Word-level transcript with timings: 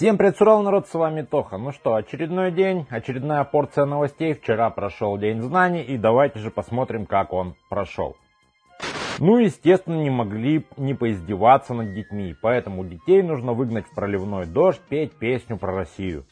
Всем 0.00 0.16
привет, 0.16 0.38
сурал 0.38 0.62
народ, 0.62 0.88
с 0.88 0.94
вами 0.94 1.20
Тоха. 1.20 1.58
Ну 1.58 1.72
что, 1.72 1.94
очередной 1.94 2.50
день, 2.50 2.86
очередная 2.88 3.44
порция 3.44 3.84
новостей. 3.84 4.32
Вчера 4.32 4.70
прошел 4.70 5.18
День 5.18 5.42
знаний, 5.42 5.82
и 5.82 5.98
давайте 5.98 6.38
же 6.38 6.50
посмотрим, 6.50 7.04
как 7.04 7.34
он 7.34 7.54
прошел. 7.68 8.16
Ну, 9.18 9.36
естественно, 9.36 9.96
не 10.00 10.08
могли 10.08 10.64
не 10.78 10.94
поиздеваться 10.94 11.74
над 11.74 11.92
детьми, 11.92 12.34
поэтому 12.40 12.82
детей 12.86 13.22
нужно 13.22 13.52
выгнать 13.52 13.88
в 13.88 13.94
проливной 13.94 14.46
дождь, 14.46 14.80
петь 14.88 15.12
песню 15.18 15.58
про 15.58 15.76
Россию. 15.76 16.24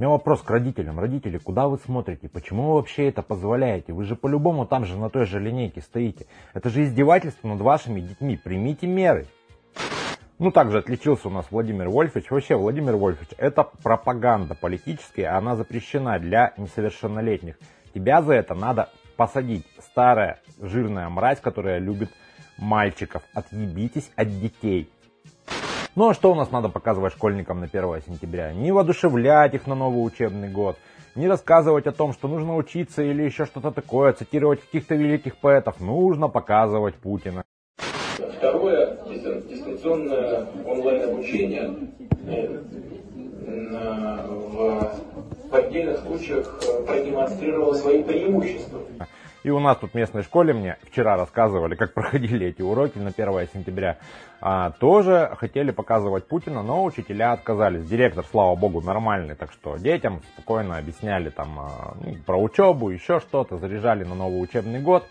У 0.00 0.02
меня 0.02 0.12
вопрос 0.12 0.40
к 0.40 0.48
родителям. 0.48 0.98
Родители, 0.98 1.36
куда 1.36 1.68
вы 1.68 1.76
смотрите? 1.76 2.26
Почему 2.26 2.68
вы 2.68 2.74
вообще 2.76 3.10
это 3.10 3.20
позволяете? 3.20 3.92
Вы 3.92 4.04
же 4.04 4.16
по-любому 4.16 4.64
там 4.64 4.86
же 4.86 4.96
на 4.96 5.10
той 5.10 5.26
же 5.26 5.38
линейке 5.38 5.82
стоите. 5.82 6.24
Это 6.54 6.70
же 6.70 6.84
издевательство 6.84 7.48
над 7.48 7.60
вашими 7.60 8.00
детьми. 8.00 8.38
Примите 8.42 8.86
меры. 8.86 9.26
Ну, 10.38 10.52
также 10.52 10.78
отличился 10.78 11.28
у 11.28 11.30
нас 11.30 11.48
Владимир 11.50 11.90
Вольфович. 11.90 12.30
Вообще, 12.30 12.56
Владимир 12.56 12.96
Вольфович, 12.96 13.32
это 13.36 13.62
пропаганда 13.62 14.54
политическая, 14.54 15.36
она 15.36 15.54
запрещена 15.54 16.18
для 16.18 16.54
несовершеннолетних. 16.56 17.58
Тебя 17.92 18.22
за 18.22 18.32
это 18.32 18.54
надо 18.54 18.88
посадить. 19.18 19.66
Старая 19.80 20.40
жирная 20.62 21.10
мразь, 21.10 21.42
которая 21.42 21.78
любит 21.78 22.10
мальчиков. 22.56 23.22
Отъебитесь 23.34 24.10
от 24.16 24.28
детей. 24.40 24.90
Ну 25.96 26.08
а 26.08 26.14
что 26.14 26.30
у 26.30 26.36
нас 26.36 26.52
надо 26.52 26.68
показывать 26.68 27.12
школьникам 27.12 27.58
на 27.58 27.66
1 27.66 28.02
сентября? 28.06 28.52
Не 28.52 28.70
воодушевлять 28.70 29.54
их 29.54 29.66
на 29.66 29.74
новый 29.74 30.06
учебный 30.06 30.48
год, 30.48 30.76
не 31.16 31.26
рассказывать 31.26 31.88
о 31.88 31.92
том, 31.92 32.12
что 32.12 32.28
нужно 32.28 32.54
учиться 32.54 33.02
или 33.02 33.24
еще 33.24 33.44
что-то 33.44 33.72
такое, 33.72 34.12
цитировать 34.12 34.60
каких-то 34.60 34.94
великих 34.94 35.36
поэтов. 35.36 35.80
Нужно 35.80 36.28
показывать 36.28 36.94
Путина. 36.94 37.42
Второе, 38.38 38.98
дистанционное 39.48 40.46
онлайн-обучение 40.64 41.74
в 45.50 45.54
отдельных 45.54 45.98
случаях 45.98 46.60
продемонстрировало 46.86 47.74
свои 47.74 48.04
преимущества. 48.04 48.80
И 49.42 49.50
у 49.50 49.58
нас 49.58 49.78
тут 49.78 49.92
в 49.92 49.94
местной 49.94 50.22
школе 50.22 50.52
мне 50.52 50.76
вчера 50.82 51.16
рассказывали, 51.16 51.74
как 51.74 51.94
проходили 51.94 52.46
эти 52.46 52.62
уроки 52.62 52.98
на 52.98 53.08
1 53.08 53.48
сентября. 53.52 53.98
А, 54.40 54.70
тоже 54.72 55.34
хотели 55.38 55.70
показывать 55.70 56.26
Путина, 56.26 56.62
но 56.62 56.84
учителя 56.84 57.32
отказались. 57.32 57.84
Директор, 57.86 58.24
слава 58.30 58.54
богу, 58.56 58.80
нормальный, 58.80 59.34
так 59.34 59.52
что 59.52 59.76
детям 59.76 60.20
спокойно 60.34 60.78
объясняли 60.78 61.30
там 61.30 61.58
а, 61.58 61.94
ну, 62.00 62.16
про 62.26 62.36
учебу, 62.36 62.90
еще 62.90 63.20
что-то, 63.20 63.56
заряжали 63.58 64.04
на 64.04 64.14
новый 64.14 64.42
учебный 64.42 64.80
год. 64.80 65.06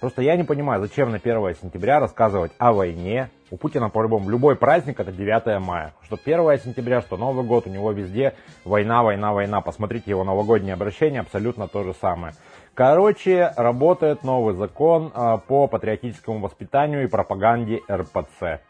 Просто 0.00 0.22
я 0.22 0.34
не 0.36 0.44
понимаю, 0.44 0.80
зачем 0.80 1.10
на 1.10 1.18
1 1.18 1.56
сентября 1.56 2.00
рассказывать 2.00 2.52
о 2.56 2.72
войне. 2.72 3.28
У 3.50 3.58
Путина, 3.58 3.90
по-любому, 3.90 4.30
любой 4.30 4.56
праздник 4.56 4.98
это 4.98 5.12
9 5.12 5.60
мая. 5.60 5.92
Что 6.02 6.16
1 6.16 6.58
сентября, 6.60 7.02
что 7.02 7.18
Новый 7.18 7.44
год, 7.44 7.66
у 7.66 7.70
него 7.70 7.92
везде 7.92 8.34
война, 8.64 9.02
война, 9.02 9.34
война. 9.34 9.60
Посмотрите 9.60 10.10
его 10.10 10.24
новогоднее 10.24 10.72
обращение, 10.72 11.20
абсолютно 11.20 11.68
то 11.68 11.84
же 11.84 11.92
самое. 11.92 12.32
Короче, 12.72 13.52
работает 13.56 14.24
новый 14.24 14.54
закон 14.54 15.12
а, 15.14 15.36
по 15.36 15.66
патриотическому 15.66 16.40
воспитанию 16.40 17.04
и 17.04 17.06
пропаганде 17.06 17.80
РПЦ. 17.90 18.62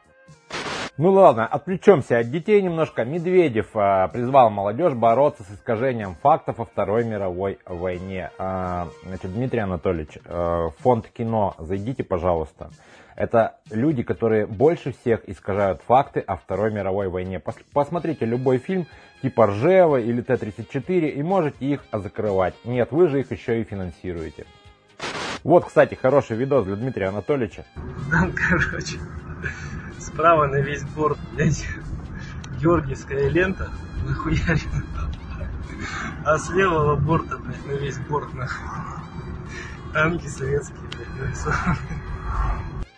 Ну 1.00 1.12
ладно, 1.12 1.46
отвлечемся 1.46 2.18
от 2.18 2.30
детей 2.30 2.60
немножко. 2.60 3.06
Медведев 3.06 3.68
а, 3.72 4.08
призвал 4.08 4.50
молодежь 4.50 4.92
бороться 4.92 5.42
с 5.44 5.54
искажением 5.54 6.14
фактов 6.14 6.60
о 6.60 6.66
Второй 6.66 7.04
мировой 7.06 7.58
войне. 7.64 8.30
А, 8.36 8.86
значит, 9.06 9.32
Дмитрий 9.32 9.60
Анатольевич, 9.60 10.18
а, 10.26 10.68
фонд 10.80 11.08
кино, 11.08 11.54
зайдите, 11.58 12.04
пожалуйста. 12.04 12.68
Это 13.16 13.56
люди, 13.70 14.02
которые 14.02 14.46
больше 14.46 14.92
всех 14.92 15.26
искажают 15.26 15.80
факты 15.86 16.20
о 16.20 16.36
Второй 16.36 16.70
мировой 16.70 17.08
войне. 17.08 17.40
Пос 17.40 17.54
посмотрите 17.72 18.26
любой 18.26 18.58
фильм 18.58 18.86
типа 19.22 19.46
Ржева 19.46 19.98
или 19.98 20.20
Т-34 20.20 21.08
и 21.12 21.22
можете 21.22 21.64
их 21.64 21.82
закрывать. 21.94 22.52
Нет, 22.66 22.92
вы 22.92 23.08
же 23.08 23.20
их 23.20 23.32
еще 23.32 23.62
и 23.62 23.64
финансируете. 23.64 24.44
Вот, 25.44 25.64
кстати, 25.64 25.94
хороший 25.94 26.36
видос 26.36 26.66
для 26.66 26.76
Дмитрия 26.76 27.06
Анатольевича. 27.06 27.64
Там, 28.10 28.34
короче, 28.34 28.98
справа 30.00 30.46
на 30.46 30.56
весь 30.56 30.82
борт, 30.82 31.18
блядь, 31.32 31.64
георгиевская 32.60 33.28
лента 33.28 33.70
нахуярена. 34.06 34.84
А 36.24 36.38
с 36.38 36.50
левого 36.50 36.96
борта, 36.96 37.38
блядь, 37.38 37.66
на 37.66 37.72
весь 37.72 37.98
борт, 37.98 38.32
нахуй. 38.34 38.66
Танки 39.92 40.26
советские, 40.26 40.80
блядь, 41.16 41.54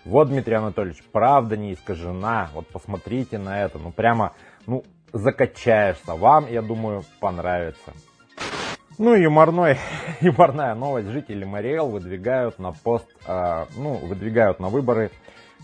Вот, 0.04 0.28
Дмитрий 0.28 0.54
Анатольевич, 0.54 1.02
правда 1.12 1.56
не 1.56 1.74
искажена. 1.74 2.50
Вот 2.54 2.68
посмотрите 2.68 3.38
на 3.38 3.62
это. 3.62 3.78
Ну, 3.78 3.92
прямо, 3.92 4.32
ну, 4.66 4.84
закачаешься. 5.12 6.14
Вам, 6.14 6.46
я 6.48 6.62
думаю, 6.62 7.04
понравится. 7.20 7.92
Ну 8.98 9.14
юморной, 9.14 9.78
юморная 10.20 10.74
новость. 10.74 11.08
Жители 11.08 11.44
Мариэл 11.44 11.88
выдвигают 11.88 12.58
на 12.58 12.72
пост, 12.72 13.08
э, 13.26 13.64
ну, 13.76 13.94
выдвигают 13.94 14.60
на 14.60 14.68
выборы 14.68 15.10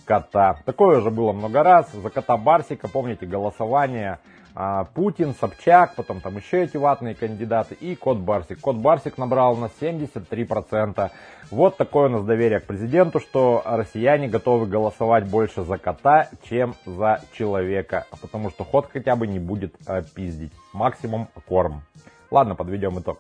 кота. 0.09 0.57
Такое 0.65 0.99
уже 0.99 1.11
было 1.11 1.33
много 1.33 1.63
раз. 1.63 1.93
За 1.93 2.09
кота 2.09 2.39
Барсика, 2.39 2.89
помните, 2.89 3.27
голосование 3.27 4.19
а, 4.55 4.85
Путин, 4.85 5.35
Собчак, 5.39 5.97
потом 5.97 6.23
там 6.23 6.39
еще 6.39 6.65
эти 6.65 6.79
ватные 6.79 7.15
кандидаты 7.15 7.75
и 7.75 7.95
кот 7.95 8.17
Барсик. 8.17 8.59
Кот 8.59 8.77
Барсик 8.77 9.19
набрал 9.19 9.53
у 9.53 9.57
нас 9.57 9.71
73%. 9.79 11.11
Вот 11.51 11.77
такое 11.77 12.07
у 12.09 12.11
нас 12.11 12.25
доверие 12.25 12.61
к 12.61 12.67
президенту, 12.67 13.21
что 13.21 13.63
россияне 13.67 14.29
готовы 14.29 14.67
голосовать 14.67 15.29
больше 15.29 15.63
за 15.63 15.77
кота, 15.77 16.31
чем 16.49 16.75
за 16.87 17.21
человека. 17.35 18.07
Потому 18.23 18.49
что 18.49 18.65
ход 18.65 18.89
хотя 18.91 19.15
бы 19.15 19.27
не 19.27 19.39
будет 19.39 19.75
а, 19.87 20.01
пиздить. 20.01 20.53
Максимум 20.73 21.29
корм. 21.47 21.83
Ладно, 22.31 22.55
подведем 22.55 22.99
итог. 22.99 23.19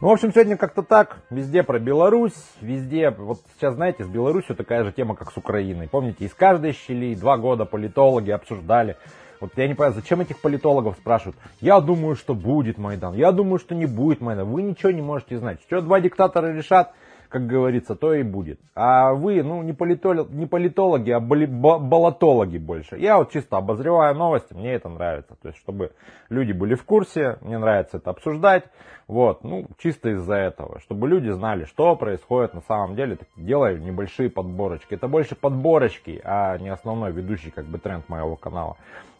Ну, 0.00 0.08
в 0.08 0.12
общем, 0.12 0.32
сегодня 0.32 0.56
как-то 0.56 0.82
так. 0.82 1.18
Везде 1.28 1.62
про 1.62 1.78
Беларусь, 1.78 2.32
везде. 2.62 3.10
Вот 3.10 3.40
сейчас, 3.58 3.74
знаете, 3.74 4.02
с 4.02 4.08
Беларусью 4.08 4.56
такая 4.56 4.82
же 4.82 4.92
тема, 4.92 5.14
как 5.14 5.30
с 5.30 5.36
Украиной. 5.36 5.88
Помните, 5.88 6.24
из 6.24 6.32
каждой 6.32 6.72
щели 6.72 7.14
два 7.14 7.36
года 7.36 7.66
политологи 7.66 8.30
обсуждали. 8.30 8.96
Вот 9.40 9.52
я 9.56 9.68
не 9.68 9.74
понимаю, 9.74 9.92
зачем 9.92 10.22
этих 10.22 10.40
политологов 10.40 10.96
спрашивают? 10.96 11.36
Я 11.60 11.80
думаю, 11.80 12.16
что 12.16 12.34
будет 12.34 12.78
Майдан. 12.78 13.12
Я 13.12 13.30
думаю, 13.30 13.58
что 13.58 13.74
не 13.74 13.84
будет 13.84 14.22
Майдан. 14.22 14.48
Вы 14.48 14.62
ничего 14.62 14.90
не 14.90 15.02
можете 15.02 15.36
знать. 15.36 15.60
Что 15.66 15.82
два 15.82 16.00
диктатора 16.00 16.46
решат, 16.46 16.94
как 17.30 17.46
говорится, 17.46 17.94
то 17.94 18.12
и 18.12 18.22
будет. 18.22 18.60
А 18.74 19.14
вы, 19.14 19.42
ну, 19.42 19.62
не, 19.62 19.72
политологи, 19.72 20.34
не 20.34 20.46
политологи, 20.46 21.10
а 21.10 21.20
боли, 21.20 21.46
болотологи 21.46 22.58
больше. 22.58 22.98
Я 22.98 23.18
вот 23.18 23.30
чисто 23.30 23.56
обозреваю 23.56 24.16
новости, 24.16 24.52
мне 24.52 24.74
это 24.74 24.88
нравится. 24.88 25.36
То 25.40 25.48
есть, 25.48 25.60
чтобы 25.60 25.92
люди 26.28 26.52
были 26.52 26.74
в 26.74 26.84
курсе, 26.84 27.38
мне 27.40 27.56
нравится 27.56 27.98
это 27.98 28.10
обсуждать. 28.10 28.64
Вот, 29.06 29.44
ну, 29.44 29.66
чисто 29.78 30.10
из-за 30.10 30.34
этого. 30.34 30.80
Чтобы 30.80 31.08
люди 31.08 31.30
знали, 31.30 31.64
что 31.64 31.96
происходит 31.96 32.54
на 32.54 32.62
самом 32.62 32.96
деле. 32.96 33.18
Делаю 33.36 33.80
небольшие 33.80 34.28
подборочки. 34.28 34.94
Это 34.94 35.08
больше 35.08 35.36
подборочки, 35.36 36.20
а 36.24 36.58
не 36.58 36.68
основной 36.68 37.12
ведущий, 37.12 37.50
как 37.50 37.64
бы, 37.64 37.78
тренд 37.78 38.08
моего 38.08 38.36
канала. 38.36 38.76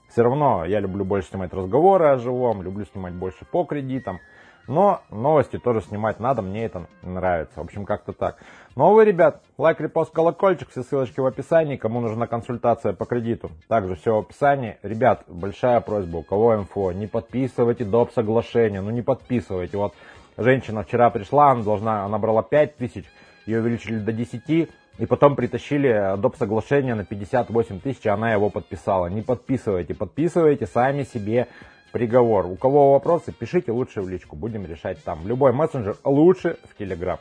Все 0.09 0.23
равно 0.23 0.65
я 0.65 0.81
люблю 0.81 1.05
больше 1.05 1.29
снимать 1.29 1.55
разговоры 1.55 2.07
о 2.07 2.19
живом, 2.19 2.63
люблю 2.63 2.85
снимать 2.87 3.15
больше 3.15 3.45
по 3.45 3.65
кредитам. 3.65 4.19
Но 4.67 5.03
новости 5.11 5.59
тоже 5.59 5.81
снимать 5.81 6.21
надо, 6.21 6.43
мне 6.43 6.65
это 6.65 6.87
нравится. 7.03 7.61
В 7.61 7.65
общем, 7.65 7.85
как-то 7.85 8.13
так. 8.13 8.37
Новые 8.77 9.05
ребят, 9.05 9.43
лайк, 9.59 9.81
репост, 9.81 10.13
колокольчик, 10.13 10.71
все 10.71 10.83
ссылочки 10.83 11.19
в 11.19 11.27
описании. 11.27 11.77
Кому 11.77 12.01
нужна 12.01 12.27
консультация 12.27 12.93
по 12.93 13.05
кредиту, 13.05 13.51
также 13.69 13.97
все 13.97 14.15
в 14.15 14.19
описании. 14.21 14.79
Ребят, 14.83 15.25
большая 15.27 15.81
просьба, 15.81 16.19
у 16.19 16.23
кого 16.23 16.55
инфо, 16.55 16.93
не 16.93 17.07
подписывайте 17.07 17.85
доп. 17.85 18.13
соглашения, 18.13 18.81
ну 18.81 18.91
не 18.91 19.03
подписывайте. 19.03 19.77
Вот 19.77 19.95
женщина 20.37 20.85
вчера 20.85 21.11
пришла, 21.11 21.51
она 21.51 21.65
должна, 21.65 22.05
она 22.05 22.19
брала 22.19 22.43
5 22.43 22.77
тысяч, 22.77 23.05
ее 23.47 23.61
увеличили 23.61 23.99
до 23.99 24.13
10, 24.13 24.71
и 24.99 25.07
потом 25.07 25.35
притащили 25.35 26.17
доп. 26.19 26.37
соглашение 26.37 26.95
на 26.95 27.05
58 27.05 27.81
тысяч, 27.81 28.07
она 28.07 28.33
его 28.33 28.51
подписала. 28.51 29.07
Не 29.07 29.23
подписывайте, 29.23 29.95
подписывайте 29.95 30.67
сами 30.67 31.03
себе 31.03 31.49
приговор. 31.93 32.47
У 32.47 32.57
кого 32.57 32.93
вопросы, 32.93 33.33
пишите 33.33 33.73
лучше 33.73 34.03
в 34.03 34.09
личку, 34.09 34.37
будем 34.37 34.67
решать 34.67 35.03
там. 35.05 35.27
Любой 35.27 35.53
мессенджер 35.53 35.97
лучше 36.05 36.59
в 36.71 36.77
Телеграм. 36.77 37.19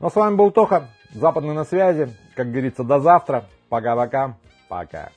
Ну, 0.00 0.10
с 0.10 0.14
вами 0.14 0.36
был 0.36 0.50
Тоха, 0.50 0.88
Западный 1.14 1.52
на 1.52 1.64
связи. 1.64 2.14
Как 2.34 2.50
говорится, 2.50 2.84
до 2.84 2.98
завтра. 3.00 3.44
Пока-пока. 3.68 4.36
Пока. 4.68 5.12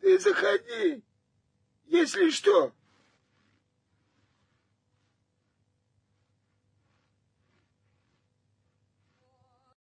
Ты 0.00 0.18
заходи, 0.18 1.04
если 1.86 2.30
что. 2.30 2.72